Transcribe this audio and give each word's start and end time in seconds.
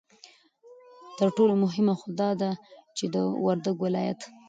ترټولو 1.17 1.53
مهمه 1.63 1.93
خو 1.99 2.07
دا 2.21 2.29
ده 2.41 2.51
چې 2.97 3.05
د 3.13 3.15
وردگ 3.45 3.77
ولايت 3.83 4.19